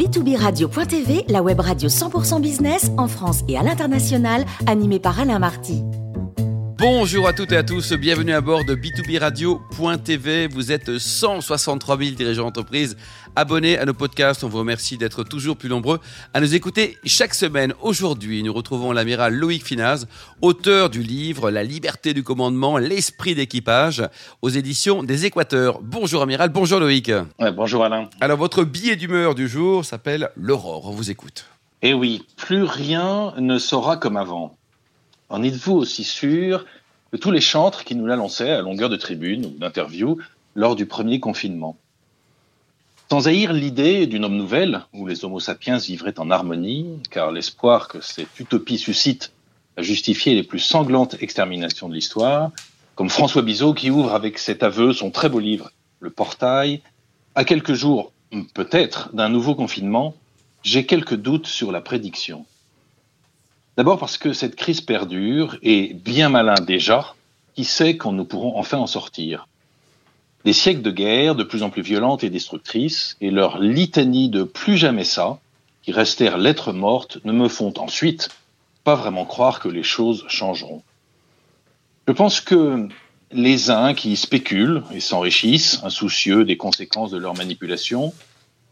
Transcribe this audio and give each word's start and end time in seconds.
b2b-radio.tv, 0.00 1.26
la 1.28 1.42
web 1.42 1.60
radio 1.60 1.90
100% 1.90 2.40
business 2.40 2.90
en 2.96 3.06
France 3.06 3.42
et 3.48 3.58
à 3.58 3.62
l'international, 3.62 4.46
animée 4.66 4.98
par 4.98 5.20
Alain 5.20 5.38
Marty. 5.38 5.84
Bonjour 6.80 7.28
à 7.28 7.34
toutes 7.34 7.52
et 7.52 7.58
à 7.58 7.62
tous, 7.62 7.92
bienvenue 7.92 8.32
à 8.32 8.40
bord 8.40 8.64
de 8.64 8.74
B2B 8.74 9.18
Radio.tv. 9.18 10.46
Vous 10.46 10.72
êtes 10.72 10.96
163 10.96 11.98
000 11.98 12.10
dirigeants 12.12 12.44
d'entreprise 12.44 12.96
abonnés 13.36 13.76
à 13.76 13.84
nos 13.84 13.92
podcasts. 13.92 14.44
On 14.44 14.48
vous 14.48 14.60
remercie 14.60 14.96
d'être 14.96 15.22
toujours 15.22 15.58
plus 15.58 15.68
nombreux 15.68 16.00
à 16.32 16.40
nous 16.40 16.54
écouter 16.54 16.96
chaque 17.04 17.34
semaine. 17.34 17.74
Aujourd'hui, 17.82 18.42
nous 18.42 18.54
retrouvons 18.54 18.92
l'amiral 18.92 19.34
Loïc 19.34 19.62
Finaz, 19.62 20.06
auteur 20.40 20.88
du 20.88 21.02
livre 21.02 21.50
La 21.50 21.64
liberté 21.64 22.14
du 22.14 22.22
commandement, 22.22 22.78
l'esprit 22.78 23.34
d'équipage 23.34 24.02
aux 24.40 24.48
éditions 24.48 25.02
des 25.02 25.26
Équateurs. 25.26 25.80
Bonjour 25.82 26.22
amiral, 26.22 26.48
bonjour 26.48 26.80
Loïc. 26.80 27.12
bonjour 27.56 27.84
Alain. 27.84 28.08
Alors 28.22 28.38
votre 28.38 28.64
billet 28.64 28.96
d'humeur 28.96 29.34
du 29.34 29.48
jour 29.48 29.84
s'appelle 29.84 30.30
l'aurore. 30.34 30.86
On 30.86 30.92
vous 30.92 31.10
écoute. 31.10 31.44
Eh 31.82 31.92
oui, 31.92 32.24
plus 32.38 32.62
rien 32.62 33.34
ne 33.36 33.58
sera 33.58 33.98
comme 33.98 34.16
avant. 34.16 34.56
En 35.30 35.44
êtes-vous 35.44 35.76
aussi 35.76 36.02
sûr 36.02 36.64
que 37.10 37.16
tous 37.16 37.30
les 37.30 37.40
chantres 37.40 37.84
qui 37.84 37.94
nous 37.94 38.06
l'annonçaient 38.06 38.52
à 38.52 38.62
longueur 38.62 38.88
de 38.88 38.96
tribune 38.96 39.46
ou 39.46 39.50
d'interview 39.50 40.18
lors 40.54 40.76
du 40.76 40.86
premier 40.86 41.20
confinement 41.20 41.76
Sans 43.10 43.26
haïr 43.26 43.52
l'idée 43.52 44.06
d'une 44.06 44.24
homme 44.24 44.36
nouvelle, 44.36 44.82
où 44.92 45.06
les 45.06 45.24
homo 45.24 45.40
sapiens 45.40 45.78
vivraient 45.78 46.18
en 46.18 46.30
harmonie, 46.30 47.00
car 47.10 47.32
l'espoir 47.32 47.88
que 47.88 48.00
cette 48.00 48.38
utopie 48.38 48.78
suscite 48.78 49.32
a 49.76 49.82
justifié 49.82 50.34
les 50.34 50.42
plus 50.42 50.58
sanglantes 50.60 51.16
exterminations 51.20 51.88
de 51.88 51.94
l'histoire, 51.94 52.50
comme 52.94 53.08
François 53.08 53.42
Bizot 53.42 53.74
qui 53.74 53.90
ouvre 53.90 54.14
avec 54.14 54.38
cet 54.38 54.62
aveu 54.62 54.92
son 54.92 55.10
très 55.10 55.28
beau 55.28 55.40
livre 55.40 55.72
Le 56.00 56.10
Portail, 56.10 56.80
à 57.34 57.44
quelques 57.44 57.74
jours, 57.74 58.12
peut-être, 58.54 59.10
d'un 59.14 59.28
nouveau 59.28 59.54
confinement, 59.54 60.14
j'ai 60.62 60.84
quelques 60.84 61.14
doutes 61.14 61.46
sur 61.46 61.72
la 61.72 61.80
prédiction. 61.80 62.44
D'abord 63.80 63.98
parce 63.98 64.18
que 64.18 64.34
cette 64.34 64.56
crise 64.56 64.82
perdure 64.82 65.56
et 65.62 65.94
bien 65.94 66.28
malin 66.28 66.60
déjà, 66.60 67.14
qui 67.54 67.64
sait 67.64 67.96
quand 67.96 68.12
nous 68.12 68.26
pourrons 68.26 68.58
enfin 68.58 68.76
en 68.76 68.86
sortir. 68.86 69.48
Des 70.44 70.52
siècles 70.52 70.82
de 70.82 70.90
guerre 70.90 71.34
de 71.34 71.44
plus 71.44 71.62
en 71.62 71.70
plus 71.70 71.80
violentes 71.80 72.22
et 72.22 72.28
destructrices 72.28 73.16
et 73.22 73.30
leur 73.30 73.58
litanie 73.58 74.28
de 74.28 74.42
plus 74.42 74.76
jamais 74.76 75.04
ça, 75.04 75.38
qui 75.82 75.92
restèrent 75.92 76.36
lettres 76.36 76.74
mortes, 76.74 77.24
ne 77.24 77.32
me 77.32 77.48
font 77.48 77.72
ensuite 77.78 78.28
pas 78.84 78.96
vraiment 78.96 79.24
croire 79.24 79.60
que 79.60 79.68
les 79.68 79.82
choses 79.82 80.26
changeront. 80.28 80.82
Je 82.06 82.12
pense 82.12 82.42
que 82.42 82.86
les 83.32 83.70
uns 83.70 83.94
qui 83.94 84.14
spéculent 84.16 84.82
et 84.92 85.00
s'enrichissent, 85.00 85.80
insoucieux 85.84 86.44
des 86.44 86.58
conséquences 86.58 87.12
de 87.12 87.16
leur 87.16 87.34
manipulation, 87.34 88.12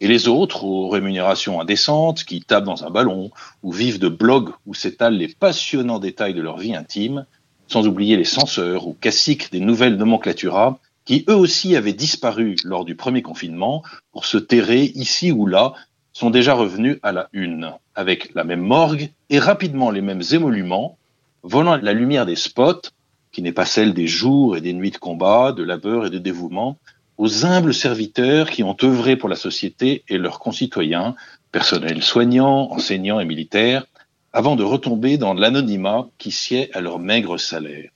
et 0.01 0.09
les 0.09 0.29
autres, 0.29 0.65
aux 0.65 0.89
rémunérations 0.89 1.61
indécentes, 1.61 2.25
qui 2.25 2.41
tapent 2.41 2.65
dans 2.65 2.85
un 2.85 2.91
ballon, 2.91 3.31
ou 3.63 3.73
vivent 3.73 3.99
de 3.99 4.09
blogs 4.09 4.51
où 4.67 4.75
s'étalent 4.75 5.17
les 5.17 5.29
passionnants 5.29 5.99
détails 5.99 6.35
de 6.35 6.43
leur 6.43 6.59
vie 6.59 6.75
intime, 6.75 7.27
sans 7.67 7.87
oublier 7.87 8.17
les 8.17 8.25
censeurs 8.25 8.87
ou 8.87 8.95
caciques 8.95 9.51
des 9.53 9.61
nouvelles 9.61 9.97
nomenclaturas, 9.97 10.79
qui 11.05 11.25
eux 11.29 11.35
aussi 11.35 11.75
avaient 11.75 11.93
disparu 11.93 12.57
lors 12.65 12.85
du 12.85 12.95
premier 12.95 13.23
confinement 13.23 13.83
pour 14.13 14.27
se 14.27 14.39
terrer 14.39 14.85
ici 14.95 15.33
ou 15.33 15.47
là, 15.47 15.75
sont 16.13 16.31
déjà 16.31 16.55
revenus 16.55 16.99
à 17.03 17.13
la 17.13 17.29
une, 17.33 17.73
avec 17.95 18.35
la 18.35 18.45
même 18.45 18.61
morgue 18.61 19.11
et 19.31 19.39
rapidement 19.39 19.91
les 19.91 20.01
mêmes 20.01 20.23
émoluments, 20.33 20.99
volant 21.43 21.77
la 21.77 21.93
lumière 21.93 22.27
des 22.27 22.37
spots, 22.37 22.91
qui 23.33 23.43
n'est 23.43 23.53
pas 23.53 23.67
celle 23.67 23.95
des 23.95 24.07
jours 24.07 24.57
et 24.57 24.61
des 24.61 24.73
nuits 24.73 24.91
de 24.91 24.99
combat, 24.99 25.53
de 25.53 25.63
labeur 25.63 26.07
et 26.07 26.11
de 26.11 26.19
dévouement, 26.19 26.77
aux 27.19 27.45
humbles 27.45 27.75
serviteurs 27.75 28.49
qui 28.49 28.63
ont 28.63 28.77
œuvré 28.83 29.17
pour 29.17 29.29
la 29.29 29.37
société 29.37 30.05
et 30.09 30.19
leurs 30.19 30.39
concitoyens, 30.39 31.17
personnels 31.51 32.03
soignants, 32.03 32.71
enseignants 32.71 33.21
et 33.21 33.25
militaires, 33.25 33.87
avant 34.33 34.55
de 34.55 34.63
retomber 34.63 35.19
dans 35.19 35.35
l'anonymat 35.35 36.07
qui 36.19 36.31
sied 36.31 36.71
à 36.75 36.81
leur 36.81 37.01
maigre 37.01 37.37
salaire. 37.37 37.91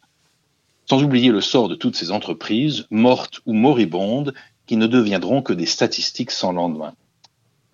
Sans 0.86 1.02
oublier 1.02 1.30
le 1.30 1.40
sort 1.40 1.68
de 1.68 1.76
toutes 1.76 1.96
ces 1.96 2.10
entreprises, 2.10 2.86
mortes 2.90 3.40
ou 3.46 3.52
moribondes, 3.52 4.34
qui 4.66 4.76
ne 4.76 4.86
deviendront 4.86 5.40
que 5.40 5.52
des 5.52 5.66
statistiques 5.66 6.32
sans 6.32 6.52
lendemain. 6.52 6.94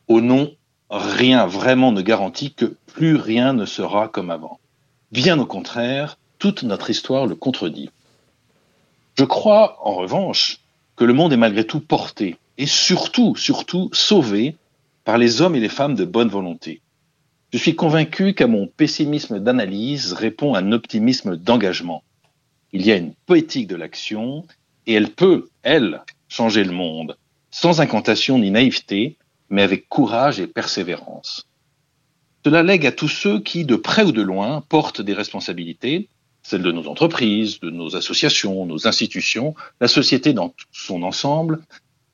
Au 0.07 0.21
nom, 0.21 0.53
rien 0.91 1.47
vraiment 1.47 1.93
ne 1.93 2.03
garantit 2.03 2.53
que 2.53 2.77
plus 2.87 3.17
rien 3.17 3.55
ne 3.55 3.65
sera 3.65 4.09
comme 4.09 4.31
avant. 4.31 4.59
Bien 5.13 5.39
au 5.39 5.47
contraire, 5.47 6.19
toute 6.39 6.63
notre 6.63 6.91
histoire 6.91 7.27
le 7.27 7.35
contredit. 7.35 7.91
Je 9.15 9.25
crois, 9.25 9.79
en 9.83 9.95
revanche, 9.95 10.61
que 10.99 11.05
le 11.05 11.15
monde 11.15 11.33
est 11.33 11.39
malgré 11.39 11.65
tout 11.65 11.79
porté 11.79 12.37
et 12.59 12.67
surtout, 12.67 13.37
surtout 13.37 13.89
sauvé 13.93 14.57
par 15.05 15.17
les 15.17 15.41
hommes 15.41 15.55
et 15.55 15.61
les 15.61 15.69
femmes 15.69 15.95
de 15.95 16.05
bonne 16.05 16.29
volonté. 16.29 16.83
Je 17.53 17.59
suis 17.59 17.77
convaincu 17.77 18.35
qu'à 18.35 18.49
mon 18.49 18.67
pessimisme 18.67 19.39
d'analyse 19.39 20.13
répond 20.13 20.57
un 20.57 20.73
optimisme 20.73 21.37
d'engagement. 21.37 22.03
Il 22.73 22.85
y 22.85 22.91
a 22.91 22.97
une 22.97 23.15
poétique 23.27 23.69
de 23.69 23.77
l'action 23.77 24.45
et 24.89 24.95
elle 24.95 25.11
peut, 25.11 25.49
elle, 25.63 26.03
changer 26.29 26.65
le 26.65 26.73
monde, 26.73 27.17
sans 27.53 27.81
incantation 27.81 28.41
ni 28.41 28.51
naïveté, 28.51 29.17
mais 29.51 29.63
avec 29.63 29.89
courage 29.89 30.41
et 30.41 30.49
persévérance. 30.49 31.47
Cela 32.45 32.65
lègue 32.65 32.87
à 32.87 32.93
tous 32.93 33.09
ceux 33.09 33.41
qui, 33.41 33.65
de 33.65 33.77
près 33.77 34.03
ou 34.03 34.13
de 34.13 34.23
loin, 34.23 34.63
portent 34.69 35.01
des 35.01 35.15
responsabilités, 35.15 36.09
celle 36.49 36.63
de 36.63 36.73
nos 36.73 36.89
entreprises, 36.89 37.61
de 37.61 37.69
nos 37.69 37.95
associations, 37.95 38.65
nos 38.65 38.89
institutions, 38.89 39.55
la 39.83 39.89
société 39.89 40.33
dans 40.33 40.55
son 40.73 41.03
ensemble, 41.03 41.61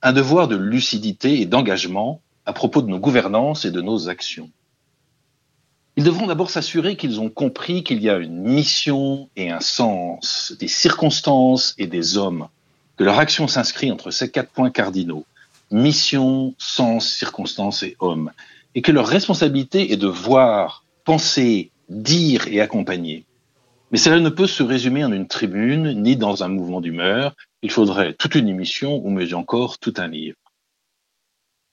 un 0.03 0.13
devoir 0.13 0.49
de 0.49 0.57
lucidité 0.57 1.41
et 1.41 1.47
d'engagement 1.47 2.21
à 2.45 2.53
propos 2.53 2.83
de 2.83 2.89
nos 2.89 2.99
gouvernances 2.99 3.65
et 3.65 3.71
de 3.71 3.81
nos 3.81 4.09
actions. 4.09 4.51
Ils 5.97 6.03
devront 6.03 6.27
d'abord 6.27 6.51
s'assurer 6.51 6.97
qu'ils 6.97 7.21
ont 7.21 7.31
compris 7.31 7.85
qu'il 7.85 8.03
y 8.03 8.11
a 8.11 8.17
une 8.17 8.43
mission 8.43 9.29
et 9.37 9.53
un 9.53 9.61
sens, 9.61 10.53
des 10.59 10.67
circonstances 10.67 11.75
et 11.79 11.87
des 11.87 12.19
hommes, 12.19 12.49
que 12.97 13.05
leur 13.05 13.21
action 13.21 13.47
s'inscrit 13.47 13.93
entre 13.93 14.11
ces 14.11 14.33
quatre 14.33 14.51
points 14.51 14.71
cardinaux, 14.71 15.25
mission, 15.71 16.55
sens, 16.59 17.09
circonstances 17.09 17.85
et 17.85 17.97
hommes, 18.01 18.33
et 18.75 18.83
que 18.83 18.91
leur 18.91 19.07
responsabilité 19.07 19.93
est 19.93 19.97
de 19.97 20.09
voir, 20.09 20.85
penser, 21.05 21.71
dire 21.89 22.49
et 22.49 22.61
accompagner. 22.61 23.25
Mais 23.95 24.01
cela 24.01 24.19
ne 24.19 24.29
peut 24.29 24.49
se 24.49 24.65
résumer 24.65 25.05
en 25.05 25.13
une 25.13 25.29
tribune 25.29 26.03
ni 26.03 26.17
dans 26.17 26.43
un 26.43 26.49
mouvement 26.49 26.81
d'humeur. 26.81 27.37
Il 27.63 27.71
faudrait 27.71 28.13
toute 28.15 28.35
une 28.35 28.49
émission 28.49 28.97
ou 28.97 29.09
mieux 29.09 29.35
encore 29.35 29.79
tout 29.79 29.95
un 29.99 30.09
livre. 30.09 30.37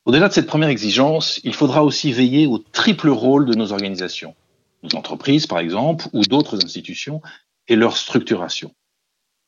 Au-delà 0.06 0.28
de 0.28 0.34
cette 0.34 0.46
première 0.46 0.70
exigence, 0.70 1.42
il 1.44 1.56
faudra 1.56 1.84
aussi 1.84 2.14
veiller 2.14 2.46
au 2.46 2.59
triple 2.59 3.09
rôle 3.09 3.48
de 3.48 3.56
nos 3.56 3.72
organisations, 3.72 4.36
nos 4.84 4.96
entreprises 4.96 5.48
par 5.48 5.58
exemple, 5.58 6.09
ou 6.14 6.22
d'autres 6.22 6.64
institutions, 6.64 7.24
et 7.68 7.76
leur 7.76 7.98
structuration. 7.98 8.72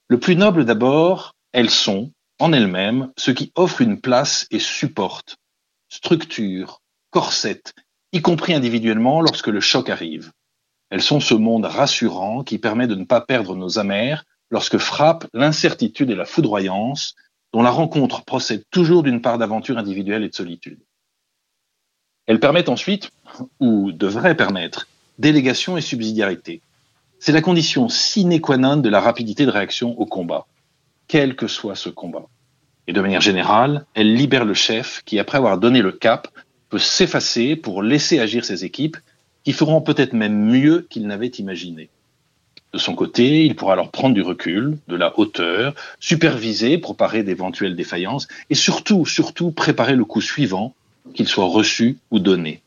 Le 0.07 0.19
plus 0.19 0.35
noble 0.35 0.65
d'abord, 0.65 1.35
elles 1.51 1.69
sont, 1.69 2.11
en 2.39 2.53
elles-mêmes, 2.53 3.11
ce 3.17 3.29
qui 3.29 3.51
offre 3.53 3.81
une 3.81 4.01
place 4.01 4.47
et 4.49 4.57
supporte, 4.57 5.37
structure, 5.89 6.81
corset, 7.11 7.61
y 8.13 8.23
compris 8.23 8.55
individuellement 8.55 9.21
lorsque 9.21 9.49
le 9.49 9.59
choc 9.59 9.91
arrive. 9.91 10.31
Elles 10.93 11.01
sont 11.01 11.19
ce 11.19 11.33
monde 11.33 11.65
rassurant 11.65 12.43
qui 12.43 12.59
permet 12.59 12.85
de 12.85 12.93
ne 12.93 13.03
pas 13.03 13.19
perdre 13.19 13.55
nos 13.55 13.79
amers 13.79 14.25
lorsque 14.51 14.77
frappe 14.77 15.25
l'incertitude 15.33 16.11
et 16.11 16.15
la 16.15 16.23
foudroyance, 16.23 17.15
dont 17.51 17.63
la 17.63 17.71
rencontre 17.71 18.23
procède 18.23 18.63
toujours 18.69 19.01
d'une 19.01 19.19
part 19.19 19.39
d'aventure 19.39 19.79
individuelle 19.79 20.21
et 20.21 20.29
de 20.29 20.35
solitude. 20.35 20.77
Elles 22.27 22.39
permettent 22.39 22.69
ensuite, 22.69 23.09
ou 23.59 23.91
devraient 23.91 24.37
permettre, 24.37 24.87
délégation 25.17 25.77
et 25.77 25.81
subsidiarité. 25.81 26.61
C'est 27.17 27.31
la 27.31 27.41
condition 27.41 27.89
sine 27.89 28.39
qua 28.39 28.57
non 28.57 28.77
de 28.77 28.89
la 28.89 29.01
rapidité 29.01 29.47
de 29.47 29.51
réaction 29.51 29.99
au 29.99 30.05
combat, 30.05 30.45
quel 31.07 31.35
que 31.35 31.47
soit 31.47 31.73
ce 31.73 31.89
combat. 31.89 32.27
Et 32.85 32.93
de 32.93 33.01
manière 33.01 33.19
générale, 33.19 33.87
elles 33.95 34.13
libèrent 34.13 34.45
le 34.45 34.53
chef 34.53 35.01
qui, 35.05 35.17
après 35.17 35.39
avoir 35.39 35.57
donné 35.57 35.81
le 35.81 35.91
cap, 35.91 36.27
peut 36.69 36.77
s'effacer 36.77 37.55
pour 37.55 37.81
laisser 37.81 38.19
agir 38.19 38.45
ses 38.45 38.63
équipes 38.63 38.97
qui 39.43 39.53
feront 39.53 39.81
peut-être 39.81 40.13
même 40.13 40.37
mieux 40.37 40.87
qu'ils 40.89 41.07
n'avaient 41.07 41.27
imaginé. 41.27 41.89
De 42.73 42.79
son 42.79 42.95
côté, 42.95 43.45
il 43.45 43.55
pourra 43.55 43.73
alors 43.73 43.91
prendre 43.91 44.15
du 44.15 44.23
recul, 44.23 44.79
de 44.87 44.95
la 44.95 45.17
hauteur, 45.19 45.75
superviser, 45.99 46.79
préparer 46.79 47.21
d'éventuelles 47.21 47.75
défaillances 47.75 48.27
et 48.49 48.55
surtout, 48.55 49.05
surtout 49.05 49.51
préparer 49.51 49.95
le 49.95 50.05
coup 50.05 50.21
suivant, 50.21 50.73
qu'il 51.13 51.27
soit 51.27 51.45
reçu 51.45 51.97
ou 52.09 52.19
donné. 52.19 52.61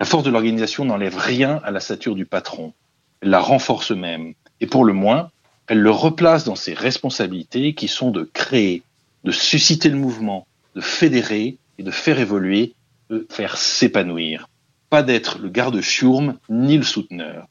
La 0.00 0.06
force 0.06 0.24
de 0.24 0.30
l'organisation 0.30 0.84
n'enlève 0.84 1.16
rien 1.16 1.60
à 1.62 1.70
la 1.70 1.80
stature 1.80 2.16
du 2.16 2.24
patron. 2.24 2.72
Elle 3.20 3.30
la 3.30 3.40
renforce 3.40 3.92
même. 3.92 4.34
Et 4.60 4.66
pour 4.66 4.84
le 4.84 4.92
moins, 4.92 5.30
elle 5.68 5.80
le 5.80 5.90
replace 5.90 6.44
dans 6.44 6.56
ses 6.56 6.74
responsabilités 6.74 7.74
qui 7.74 7.86
sont 7.86 8.10
de 8.10 8.22
créer, 8.24 8.82
de 9.22 9.30
susciter 9.30 9.90
le 9.90 9.96
mouvement, 9.96 10.46
de 10.74 10.80
fédérer 10.80 11.56
et 11.78 11.82
de 11.82 11.90
faire 11.90 12.18
évoluer, 12.18 12.72
de 13.10 13.26
faire 13.30 13.56
s'épanouir 13.56 14.48
pas 14.90 15.02
d'être 15.02 15.38
le 15.38 15.48
garde-chiourme 15.48 16.38
ni 16.48 16.76
le 16.76 16.84
souteneur. 16.84 17.46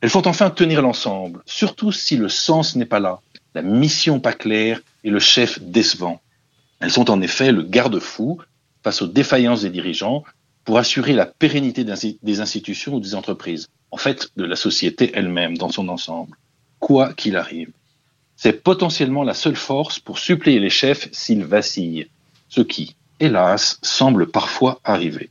Elles 0.00 0.10
font 0.10 0.26
enfin 0.26 0.50
tenir 0.50 0.82
l'ensemble, 0.82 1.42
surtout 1.46 1.92
si 1.92 2.16
le 2.16 2.28
sens 2.28 2.76
n'est 2.76 2.84
pas 2.84 3.00
là, 3.00 3.20
la 3.54 3.62
mission 3.62 4.20
pas 4.20 4.32
claire 4.32 4.80
et 5.02 5.10
le 5.10 5.20
chef 5.20 5.60
décevant. 5.62 6.20
Elles 6.80 6.90
sont 6.90 7.10
en 7.10 7.22
effet 7.22 7.52
le 7.52 7.62
garde-fou 7.62 8.40
face 8.82 9.00
aux 9.00 9.06
défaillances 9.06 9.62
des 9.62 9.70
dirigeants 9.70 10.24
pour 10.64 10.78
assurer 10.78 11.12
la 11.12 11.26
pérennité 11.26 11.84
des 11.84 12.40
institutions 12.40 12.94
ou 12.94 13.00
des 13.00 13.14
entreprises, 13.14 13.68
en 13.90 13.96
fait 13.96 14.30
de 14.36 14.44
la 14.44 14.56
société 14.56 15.12
elle-même 15.14 15.56
dans 15.56 15.70
son 15.70 15.88
ensemble, 15.88 16.36
quoi 16.80 17.12
qu'il 17.14 17.36
arrive. 17.36 17.70
C'est 18.36 18.62
potentiellement 18.62 19.22
la 19.22 19.34
seule 19.34 19.56
force 19.56 19.98
pour 20.00 20.18
suppléer 20.18 20.58
les 20.58 20.70
chefs 20.70 21.08
s'ils 21.12 21.44
vacillent, 21.44 22.08
ce 22.48 22.60
qui, 22.60 22.96
hélas, 23.20 23.78
semble 23.82 24.30
parfois 24.30 24.80
arriver. 24.84 25.30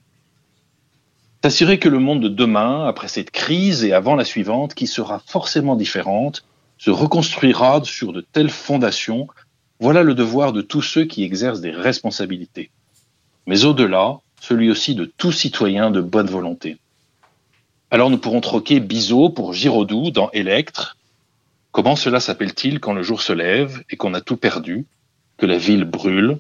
S'assurer 1.46 1.78
que 1.78 1.90
le 1.90 2.00
monde 2.00 2.24
de 2.24 2.30
demain, 2.30 2.88
après 2.88 3.10
cette 3.10 3.30
crise 3.30 3.84
et 3.84 3.92
avant 3.92 4.16
la 4.16 4.24
suivante, 4.24 4.76
qui 4.76 4.88
sera 4.88 5.20
forcément 5.20 5.76
différente, 5.76 6.46
se 6.78 6.90
reconstruira 6.90 7.82
sur 7.84 8.14
de 8.14 8.22
telles 8.22 8.50
fondations, 8.50 9.28
voilà 9.82 10.04
le 10.04 10.14
devoir 10.14 10.54
de 10.54 10.62
tous 10.62 10.82
ceux 10.82 11.04
qui 11.04 11.22
exercent 11.26 11.60
des 11.60 11.72
responsabilités. 11.72 12.72
Mais 13.46 13.66
au-delà, 13.66 14.22
celui 14.40 14.72
aussi 14.72 14.96
de 14.96 15.04
tout 15.04 15.34
citoyen 15.34 15.92
de 15.92 16.00
bonne 16.00 16.28
volonté. 16.30 16.78
Alors 17.92 18.10
nous 18.10 18.20
pourrons 18.20 18.40
troquer 18.40 18.80
Bizot 18.80 19.28
pour 19.28 19.52
Giraudoux 19.52 20.12
dans 20.12 20.32
Électre. 20.32 20.96
Comment 21.74 21.98
cela 21.98 22.22
s'appelle-t-il 22.22 22.80
quand 22.80 22.94
le 22.94 23.04
jour 23.04 23.22
se 23.22 23.34
lève 23.34 23.84
et 23.90 23.98
qu'on 23.98 24.14
a 24.14 24.22
tout 24.22 24.38
perdu, 24.38 24.86
que 25.36 25.46
la 25.46 25.58
ville 25.58 25.84
brûle? 25.84 26.40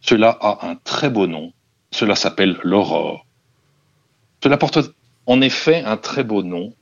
Cela 0.00 0.30
a 0.30 0.66
un 0.66 0.76
très 0.76 1.10
beau 1.10 1.26
nom. 1.26 1.52
Cela 1.90 2.16
s'appelle 2.16 2.58
l'aurore. 2.62 3.26
Cela 4.42 4.56
porte 4.56 4.78
en 5.26 5.40
effet 5.40 5.82
un 5.84 5.96
très 5.96 6.24
beau 6.24 6.42
nom, 6.42 6.72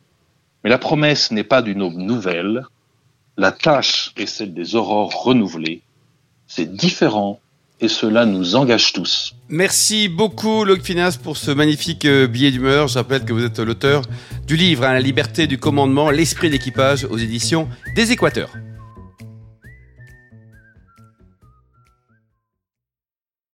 mais 0.62 0.70
la 0.70 0.79
promesse 0.79 1.31
n'est 1.31 1.44
pas 1.44 1.62
d'une 1.62 1.82
aube 1.82 1.97
nouvelle. 1.97 2.64
La 3.37 3.53
tâche 3.53 4.12
est 4.17 4.26
celle 4.26 4.55
des 4.55 4.75
aurores 4.75 5.12
renouvelées. 5.23 5.82
C'est 6.47 6.73
différent 6.73 7.41
et 7.81 7.88
cela 7.88 8.25
nous 8.25 8.56
engage 8.56 8.93
tous. 8.93 9.35
Merci 9.49 10.08
beaucoup, 10.08 10.64
Luc 10.64 10.82
Finas, 10.82 11.19
pour 11.23 11.37
ce 11.37 11.50
magnifique 11.50 12.06
euh, 12.06 12.26
billet 12.26 12.50
d'humeur. 12.50 12.88
Je 12.88 12.94
rappelle 12.94 13.25
que 13.25 13.32
vous 13.32 13.44
êtes 13.44 13.58
l'auteur 13.58 14.03
du 14.47 14.56
livre 14.56 14.85
hein, 14.85 14.94
La 14.94 15.00
liberté 15.00 15.47
du 15.47 15.58
commandement, 15.58 16.11
l'esprit 16.11 16.49
d'équipage 16.49 17.05
aux 17.05 17.19
éditions 17.19 17.69
des 17.94 18.12
Équateurs. 18.12 18.50